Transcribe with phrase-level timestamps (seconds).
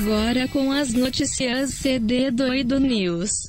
[0.00, 3.48] agora com as notícias CD Doido News.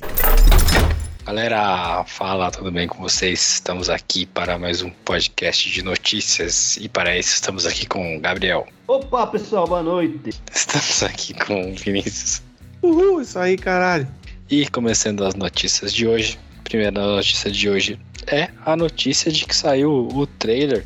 [1.24, 3.54] Galera, fala, tudo bem com vocês?
[3.54, 8.20] Estamos aqui para mais um podcast de notícias e para isso estamos aqui com o
[8.20, 8.68] Gabriel.
[8.88, 10.32] Opa, pessoal, boa noite.
[10.52, 12.42] Estamos aqui com o Vinícius.
[12.82, 14.08] Uhul, isso aí, caralho.
[14.50, 16.40] E começando as notícias de hoje.
[16.64, 20.84] Primeira notícia de hoje é a notícia de que saiu o trailer,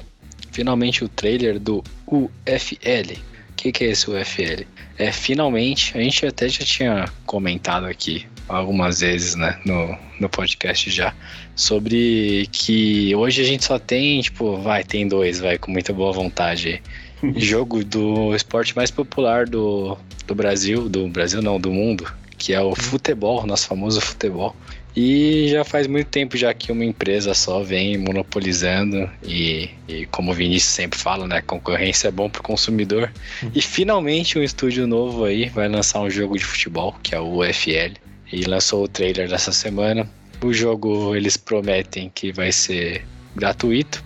[0.52, 3.33] finalmente o trailer do UFL.
[3.64, 4.66] O que, que é esse UFL?
[4.98, 10.92] É finalmente, a gente até já tinha comentado aqui algumas vezes, né, no, no podcast
[10.92, 11.16] já,
[11.56, 16.12] sobre que hoje a gente só tem, tipo, vai, tem dois, vai, com muita boa
[16.12, 16.84] vontade.
[17.38, 22.60] Jogo do esporte mais popular do, do Brasil, do Brasil não, do mundo, que é
[22.60, 24.54] o futebol, nosso famoso futebol.
[24.96, 30.32] E já faz muito tempo já que uma empresa só vem monopolizando e, e como
[30.32, 33.12] o Vinícius sempre fala, né, concorrência é bom para o consumidor.
[33.56, 37.40] E finalmente um estúdio novo aí vai lançar um jogo de futebol, que é o
[37.40, 37.96] UFL,
[38.32, 40.08] e lançou o trailer dessa semana.
[40.44, 43.04] O jogo eles prometem que vai ser
[43.36, 44.04] gratuito.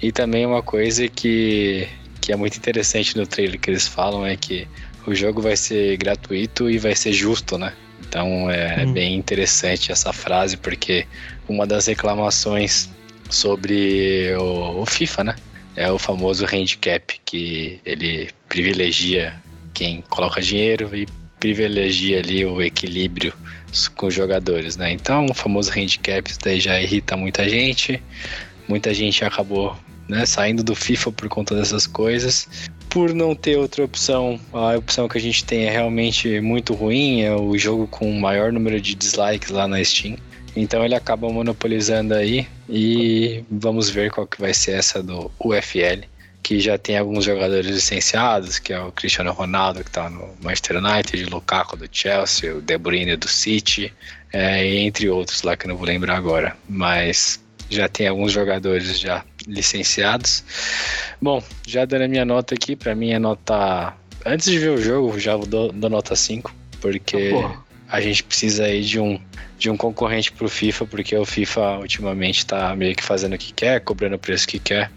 [0.00, 1.86] E também uma coisa que,
[2.20, 4.66] que é muito interessante no trailer que eles falam é que
[5.06, 7.74] o jogo vai ser gratuito e vai ser justo, né?
[8.00, 8.92] Então é hum.
[8.92, 11.06] bem interessante essa frase, porque
[11.48, 12.88] uma das reclamações
[13.30, 15.36] sobre o, o, FIFA, né?
[15.76, 19.34] É o famoso handicap, que ele privilegia
[19.72, 21.06] quem coloca dinheiro e
[21.40, 23.34] privilegia ali o equilíbrio
[23.96, 24.92] com os jogadores, né?
[24.92, 28.00] Então o famoso handicap daí já irrita muita gente.
[28.68, 29.76] Muita gente acabou
[30.08, 32.48] né, saindo do FIFA por conta dessas coisas
[32.94, 37.22] por não ter outra opção, a opção que a gente tem é realmente muito ruim,
[37.22, 40.16] é o jogo com o maior número de dislikes lá na Steam.
[40.54, 46.06] Então ele acaba monopolizando aí e vamos ver qual que vai ser essa do UFL,
[46.40, 50.76] que já tem alguns jogadores licenciados, que é o Cristiano Ronaldo que está no Manchester
[50.76, 53.92] United, o Lukaku do Chelsea, o De Bruyne do City,
[54.32, 56.56] é, entre outros lá que eu não vou lembrar agora.
[56.68, 60.44] Mas já tem alguns jogadores já licenciados.
[61.24, 63.94] Bom, já dando a minha nota aqui, para mim é nota.
[64.26, 68.64] Antes de ver o jogo, já dou, dou nota 5, porque ah, a gente precisa
[68.64, 69.18] aí de um,
[69.58, 73.54] de um concorrente pro FIFA, porque o FIFA ultimamente tá meio que fazendo o que
[73.54, 74.90] quer, cobrando o preço que quer.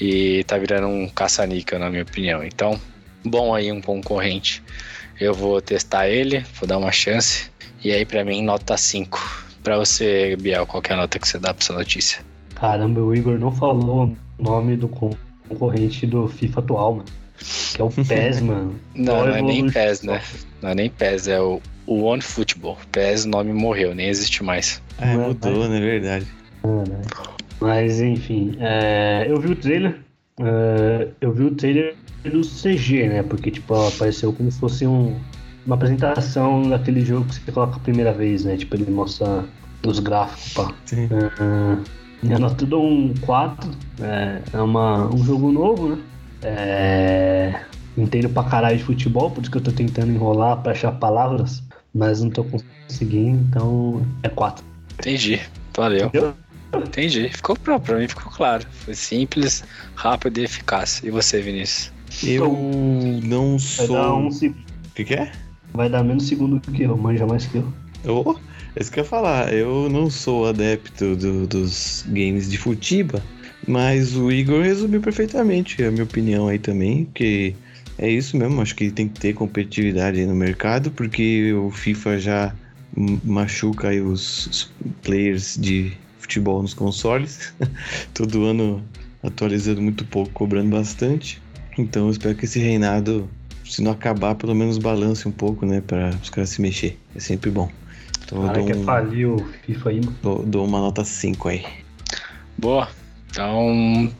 [0.00, 2.44] E tá virando um caça-níquel, na minha opinião.
[2.44, 2.80] Então,
[3.24, 4.62] bom aí um concorrente.
[5.18, 7.50] Eu vou testar ele, vou dar uma chance.
[7.82, 9.46] E aí, para mim, nota 5.
[9.64, 12.20] Pra você, Biel, qual é a nota que você dá pra essa notícia?
[12.54, 14.86] Caramba, o Igor não falou o nome do
[15.50, 17.08] concorrente do FIFA atual, mano.
[17.74, 18.74] Que é o PES, mano.
[18.94, 20.22] Não, não é nem PES, né?
[20.62, 22.78] Não é nem PES, é o, o One Football.
[22.92, 24.82] PES, o nome morreu, nem existe mais.
[24.98, 26.26] É, mudou, na é verdade.
[26.64, 27.00] né?
[27.60, 29.98] Mas, enfim, é, eu vi o trailer.
[30.40, 31.94] É, eu vi o trailer
[32.24, 33.22] do CG, né?
[33.22, 35.18] Porque, tipo, apareceu como se fosse um,
[35.66, 38.56] uma apresentação daquele jogo que você coloca a primeira vez, né?
[38.56, 39.44] Tipo, ele mostra
[39.86, 40.74] os gráficos, pá.
[40.84, 41.06] Sim.
[41.06, 41.82] Uh,
[42.22, 43.70] minha nota dou um 4.
[44.00, 45.98] É, é uma, um jogo novo, né?
[46.42, 47.60] É,
[47.96, 51.62] entendo pra caralho de futebol, por isso que eu tô tentando enrolar pra achar palavras,
[51.94, 54.64] mas não tô conseguindo, então é 4.
[54.98, 55.40] Entendi,
[55.76, 56.06] valeu.
[56.06, 56.34] Entendeu?
[56.74, 58.64] Entendi, ficou pronto, pra mim ficou claro.
[58.70, 59.64] Foi simples,
[59.94, 61.02] rápido e eficaz.
[61.02, 61.92] E você, Vinícius?
[62.22, 63.86] Eu não sou.
[63.86, 65.32] Vai dar um O que, que é?
[65.72, 67.72] Vai dar menos segundo que eu, manja mais que eu.
[68.06, 68.36] Oh,
[68.76, 69.52] é isso que eu ia falar.
[69.52, 73.22] Eu não sou adepto do, dos games de futiba,
[73.66, 77.54] mas o Igor resumiu perfeitamente a minha opinião aí também, que
[77.98, 82.54] é isso mesmo, acho que tem que ter competitividade no mercado, porque o FIFA já
[83.24, 87.52] machuca aí os, os players de futebol nos consoles,
[88.14, 88.82] todo ano
[89.22, 91.40] atualizando muito pouco, cobrando bastante.
[91.78, 93.28] Então eu espero que esse reinado
[93.64, 95.80] se não acabar, pelo menos balance um pouco, né?
[95.80, 96.98] Para os caras se mexer.
[97.14, 97.70] É sempre bom.
[98.30, 98.84] Então Cara, quer um...
[98.84, 100.16] falir o FIFA aí, mano.
[100.22, 101.66] Dou, dou uma nota 5 aí.
[102.56, 102.88] Boa.
[103.30, 104.10] Então,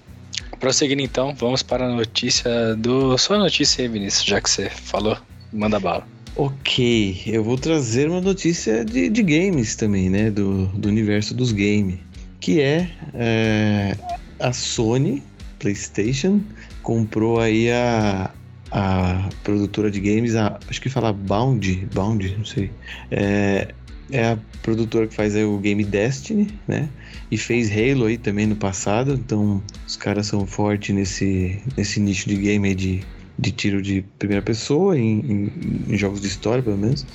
[0.59, 3.17] prosseguindo então, vamos para a notícia do.
[3.17, 5.17] Sua notícia aí, Vinícius, já que você falou.
[5.52, 6.06] Manda bala.
[6.37, 10.31] Ok, eu vou trazer uma notícia de, de games também, né?
[10.31, 11.99] Do, do universo dos games.
[12.40, 13.96] Que é, é
[14.38, 15.23] a Sony
[15.58, 16.40] PlayStation
[16.82, 18.31] comprou aí a,
[18.70, 22.70] a produtora de games, a, acho que fala Bound, Bound, não sei.
[23.11, 23.75] É,
[24.12, 26.88] é a produtora que faz o game Destiny, né?
[27.30, 32.28] E fez Halo aí também no passado, então os caras são fortes nesse, nesse nicho
[32.28, 33.00] de game de,
[33.38, 37.06] de tiro de primeira pessoa, em, em, em jogos de história pelo menos.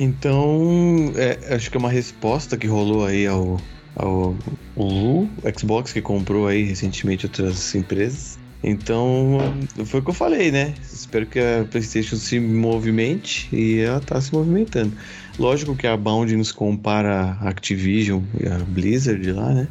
[0.00, 3.60] Então, é, acho que é uma resposta que rolou aí ao,
[3.94, 4.34] ao,
[4.76, 5.28] ao
[5.58, 9.38] Xbox que comprou aí recentemente outras empresas Então,
[9.84, 10.74] foi o que eu falei, né?
[10.82, 14.92] Espero que a PlayStation se movimente e ela tá se movimentando.
[15.40, 19.66] Lógico que a Bound nos compara a Activision e a Blizzard lá, né?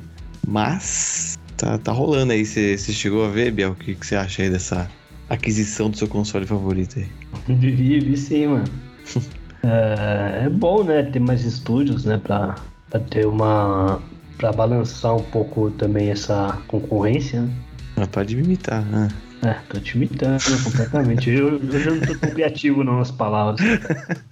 [0.47, 2.43] Mas tá, tá rolando aí.
[2.43, 3.73] Você chegou a ver, Biel?
[3.73, 4.89] O que, você acha aí dessa
[5.29, 7.07] aquisição do seu console favorito aí?
[7.47, 8.65] Vi, vi sim, mano.
[9.61, 11.03] é, é bom, né?
[11.03, 12.17] Ter mais estúdios, né?
[12.17, 12.55] Pra,
[12.89, 14.01] pra ter uma.
[14.39, 17.53] pra balançar um pouco também essa concorrência, né?
[17.97, 19.07] Ah, pode me imitar, né?
[19.43, 21.29] É, tô te imitando completamente.
[21.29, 23.61] Eu, eu já não tô tão criativo não nas palavras.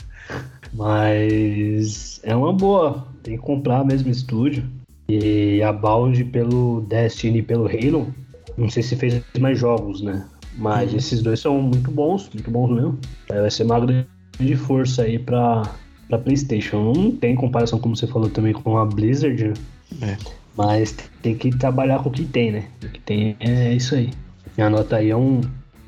[0.78, 3.08] Mas é uma boa.
[3.24, 4.64] Tem que comprar mesmo estúdio.
[5.10, 8.14] E a Bound pelo Destiny e pelo Halo.
[8.56, 10.26] Não sei se fez mais jogos, né?
[10.56, 10.98] Mas uhum.
[10.98, 13.00] esses dois são muito bons, muito bons mesmo.
[13.28, 15.64] Vai ser uma grande força aí pra,
[16.08, 16.94] pra PlayStation.
[16.94, 19.54] Não tem comparação, como você falou também, com a Blizzard.
[20.02, 20.18] É.
[20.56, 22.68] Mas tem que trabalhar com o que tem, né?
[22.84, 24.12] O que tem é isso aí.
[24.56, 25.42] Minha nota aí é um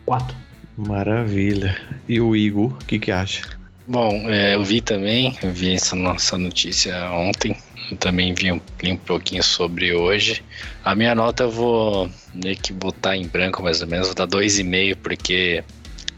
[0.06, 0.36] 4.
[0.78, 1.76] Maravilha.
[2.08, 3.59] E o Igor, o que, que acha?
[3.90, 7.58] Bom, é, eu vi também, eu vi essa nossa notícia ontem.
[7.90, 10.44] Eu também vi um, li um pouquinho sobre hoje.
[10.86, 14.28] A minha nota eu vou meio que botar em branco mais ou menos, vou dar
[14.28, 15.64] 2,5, porque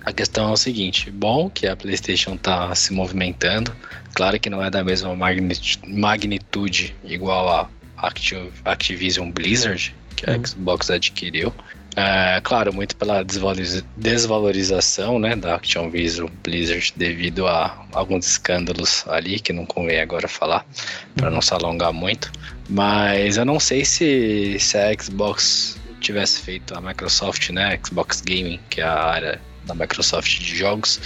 [0.04, 3.74] a questão é o seguinte: bom que a PlayStation está se movimentando.
[4.14, 5.16] Claro que não é da mesma
[5.88, 7.70] magnitude igual a
[8.66, 10.46] Activision Blizzard, que a uhum.
[10.46, 11.54] Xbox adquiriu.
[11.96, 13.24] É, claro, muito pela
[13.98, 20.66] desvalorização né, da Activision Blizzard devido a alguns escândalos ali, que não convém agora falar,
[21.16, 22.32] para não se alongar muito.
[22.70, 28.60] Mas eu não sei se, se a Xbox tivesse feito a Microsoft, né, Xbox Gaming,
[28.70, 31.00] que é a área da Microsoft de jogos.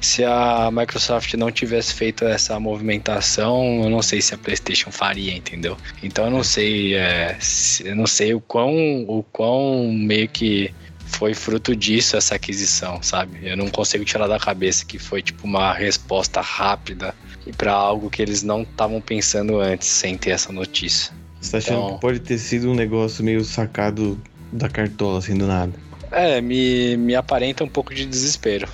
[0.00, 5.34] Se a Microsoft não tivesse feito essa movimentação, eu não sei se a PlayStation faria,
[5.34, 5.76] entendeu?
[6.02, 7.36] Então eu não sei, é,
[7.84, 10.72] eu não sei o quão, o quão meio que
[11.10, 13.40] foi fruto disso essa aquisição, sabe?
[13.42, 17.14] Eu não consigo tirar da cabeça que foi tipo uma resposta rápida
[17.46, 21.12] e para algo que eles não estavam pensando antes, sem ter essa notícia.
[21.40, 21.94] Você tá achando então...
[21.94, 24.20] que pode ter sido um negócio meio sacado
[24.52, 25.72] da cartola, assim, do nada?
[26.10, 28.68] É, me, me aparenta um pouco de desespero.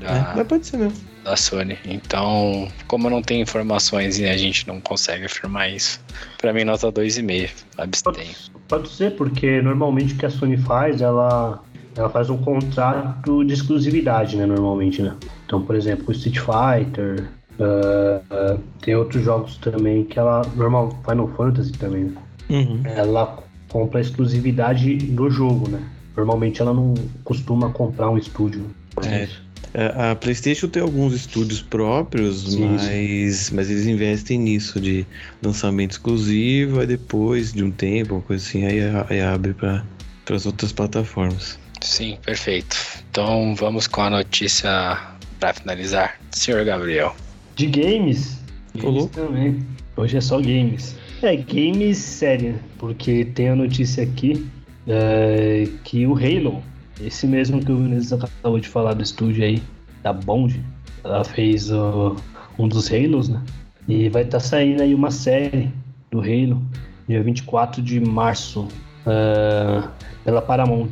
[0.00, 0.98] Da, é, mas pode ser mesmo.
[1.24, 1.78] Da Sony.
[1.84, 6.00] Então, como eu não tenho informações e a gente não consegue afirmar isso,
[6.38, 7.50] pra mim nota 2,5.
[7.78, 8.14] Abstenho.
[8.14, 11.62] Pode, pode ser, porque normalmente o que a Sony faz, ela
[11.96, 15.14] ela faz um contrato de exclusividade, né, normalmente, né?
[15.44, 17.28] Então, por exemplo, o Street Fighter,
[17.58, 22.14] uh, uh, tem outros jogos também que ela, normal, Final Fantasy também, né?
[22.48, 22.82] uhum.
[22.84, 25.82] ela compra a exclusividade do jogo, né?
[26.16, 26.94] Normalmente ela não
[27.24, 28.66] costuma comprar um estúdio.
[29.02, 29.28] É.
[29.74, 30.10] é.
[30.10, 33.54] A PlayStation tem alguns estúdios próprios, sim, mas, sim.
[33.54, 35.06] mas eles investem nisso de
[35.42, 39.84] lançamento exclusivo, aí depois de um tempo, uma coisa assim, aí, aí abre para
[40.30, 41.58] as outras plataformas.
[41.80, 42.76] Sim, perfeito.
[43.10, 44.98] Então vamos com a notícia
[45.40, 46.20] para finalizar.
[46.30, 47.14] Senhor Gabriel.
[47.56, 48.38] De games?
[48.74, 49.66] Games também.
[49.96, 50.96] Hoje é só games.
[51.22, 54.48] É, games sério, porque tem a notícia aqui
[54.86, 56.62] é, que o Halo,
[57.00, 59.62] esse mesmo que o Vinícius acabou de falar do estúdio aí,
[60.02, 60.62] da Bond,
[61.04, 62.16] ela fez uh,
[62.58, 63.42] um dos Halos, né?
[63.88, 65.70] E vai estar tá saindo aí uma série
[66.10, 66.62] do Halo,
[67.08, 68.68] dia 24 de março,
[69.06, 69.88] uh,
[70.24, 70.90] pela Paramount.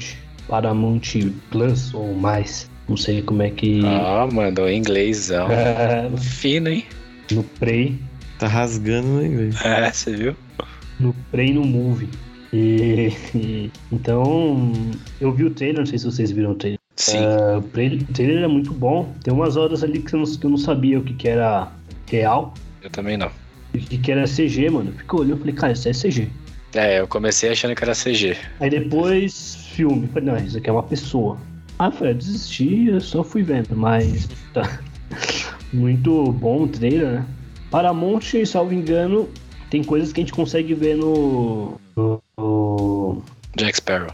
[0.48, 1.00] Paramount
[1.50, 2.68] Plus ou mais.
[2.88, 3.82] Não sei como é que.
[3.86, 5.48] Ah, mandou em inglêsão.
[5.48, 6.84] É, Fino, hein?
[7.30, 7.96] No Prey.
[8.36, 9.64] Tá rasgando no inglês.
[9.64, 10.36] É, você viu?
[10.98, 12.08] No Prey no Movie.
[12.52, 14.72] E, e, então,
[15.20, 16.78] eu vi o trailer, não sei se vocês viram o trailer.
[16.96, 17.18] Sim.
[17.18, 19.12] Uh, o trailer é muito bom.
[19.22, 21.72] Tem umas horas ali que eu não, que eu não sabia o que, que era
[22.10, 22.52] real.
[22.82, 23.30] Eu também não.
[23.74, 24.92] O que, que era CG, mano.
[24.92, 26.28] Ficou olhando e falei, cara, isso é CG.
[26.74, 28.36] É, eu comecei achando que era CG.
[28.60, 30.06] Aí depois, filme.
[30.08, 31.38] Falei, não, isso aqui é uma pessoa.
[31.78, 34.80] Aí eu falei, eu desisti, eu só fui vendo, mas tá.
[35.72, 37.26] Muito bom o trailer, né?
[37.70, 39.28] Paramount, salvo engano,
[39.70, 42.20] tem coisas que a gente consegue ver no, no
[43.56, 44.12] Jack Sparrow.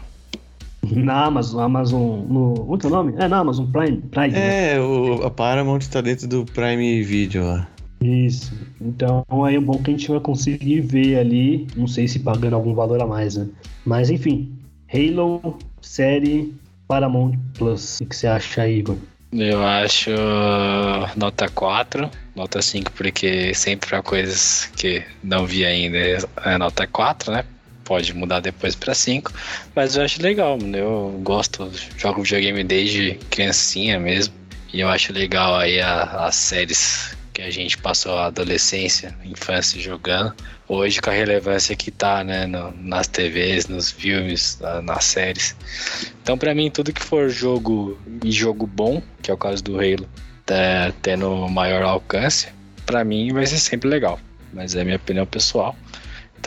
[0.83, 2.65] Na Amazon, Amazon no.
[2.69, 3.13] Outro é nome?
[3.17, 3.97] É na Amazon Prime.
[3.97, 4.73] Prime né?
[4.73, 4.79] é, né?
[4.79, 7.67] o, a Paramount tá dentro do Prime Video lá.
[8.01, 8.53] Isso.
[8.79, 11.67] Então aí é bom que a gente vai conseguir ver ali.
[11.75, 13.47] Não sei se pagando algum valor a mais, né?
[13.85, 14.51] Mas enfim.
[14.93, 16.53] Halo, série
[16.87, 17.99] Paramount Plus.
[17.99, 18.95] O que você acha aí, Igor?
[19.33, 20.11] Eu acho
[21.17, 27.33] nota 4, nota 5, porque sempre para coisas que não vi ainda é nota 4,
[27.33, 27.43] né?
[27.87, 29.31] Pode mudar depois para 5,
[29.73, 30.75] mas eu acho legal, mano.
[30.75, 34.33] Eu gosto, jogo videogame desde criancinha mesmo,
[34.73, 39.79] e eu acho legal aí a, as séries que a gente passou a adolescência, infância
[39.79, 40.33] jogando.
[40.67, 45.55] Hoje, com a relevância que tá, né, no, nas TVs, nos filmes, na, nas séries.
[46.21, 49.79] Então, para mim, tudo que for jogo e jogo bom, que é o caso do
[49.79, 50.09] Halo,
[50.45, 52.49] tá tendo maior alcance,
[52.85, 54.19] para mim vai ser sempre legal.
[54.51, 55.75] Mas é minha opinião pessoal.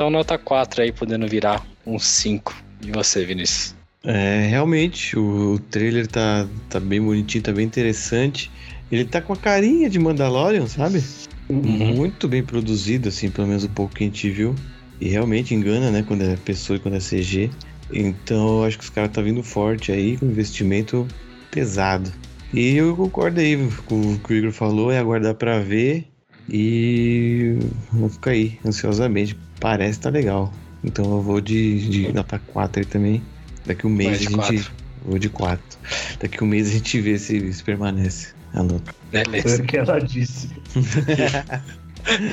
[0.01, 2.57] Então, nota 4 aí, podendo virar um 5.
[2.81, 3.77] E você, Vinícius?
[4.03, 8.51] É, realmente, o, o trailer tá, tá bem bonitinho, tá bem interessante.
[8.91, 11.05] Ele tá com a carinha de Mandalorian, sabe?
[11.51, 11.97] Uhum.
[11.97, 14.55] Muito bem produzido, assim, pelo menos o pouco que a gente viu.
[14.99, 17.51] E realmente engana, né, quando é pessoa e quando é CG.
[17.93, 21.07] Então eu acho que os caras tá vindo forte aí, com investimento
[21.51, 22.11] pesado.
[22.55, 26.07] E eu concordo aí com o que o Igor falou, é aguardar pra ver.
[26.49, 27.59] E
[27.93, 29.37] vou ficar aí, ansiosamente.
[29.61, 30.53] Parece tá legal.
[30.83, 33.23] Então eu vou de, de nota 4 aí também.
[33.67, 34.35] Daqui um mês a gente.
[34.35, 34.73] quatro.
[35.05, 35.79] Vou de 4.
[36.21, 38.95] Daqui um mês a gente vê se, se permanece a nota.
[39.11, 39.63] Foi Beleza.
[39.63, 40.51] o que ela disse.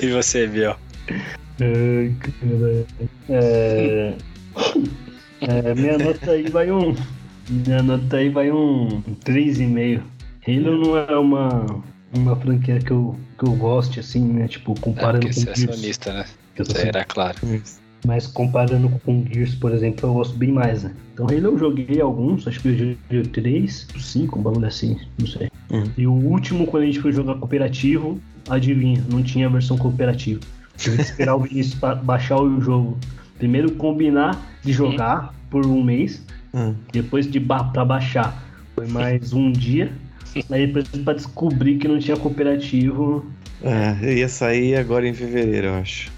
[0.01, 0.71] E você, viu?
[1.59, 2.87] Ai, caralho.
[3.29, 4.13] É...
[5.41, 6.95] é, minha nota aí vai um.
[7.49, 10.01] Minha nota aí vai um 3,5.
[10.47, 11.65] Halo não é uma,
[12.15, 14.47] uma franquia que eu, que eu goste, assim, né?
[14.47, 15.75] Tipo, É comparando porque com você é Gears.
[15.75, 16.25] sonista, né?
[16.57, 17.37] Que eu tô aí era claro.
[18.05, 20.91] Mas comparando com Gears, por exemplo, eu gosto bem mais, né?
[21.13, 24.65] Então Halo eu joguei alguns, acho que eu joguei o 3, o 5, um bagulho
[24.65, 25.49] assim, não sei.
[25.71, 25.83] Uhum.
[25.97, 30.39] E o último, quando a gente foi jogar cooperativo, adivinha, não tinha versão cooperativa.
[30.77, 32.97] Tive que esperar o Vinícius ba- baixar o jogo.
[33.37, 36.23] Primeiro combinar de jogar por um mês,
[36.53, 38.41] Ah, depois de ba pra baixar
[38.75, 39.91] foi mais um dia.
[40.49, 43.25] Aí depois pra descobrir que não tinha cooperativo,
[43.63, 46.11] é, eu ia sair agora em fevereiro, eu acho.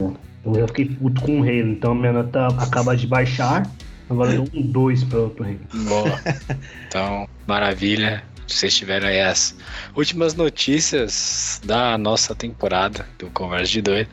[0.45, 1.71] Eu já fiquei puto com o Halo.
[1.71, 3.69] Então minha nota acaba de baixar.
[4.09, 5.59] Agora eu dou um 2 pro, pro Halo.
[5.87, 6.19] Boa.
[6.87, 8.23] Então, maravilha.
[8.47, 9.55] Vocês tiveram aí as
[9.95, 14.09] últimas notícias da nossa temporada do Conversa de Doido.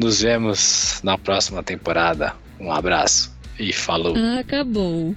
[0.00, 2.34] Nos vemos na próxima temporada.
[2.58, 4.16] Um abraço e falou.
[4.40, 5.14] Acabou.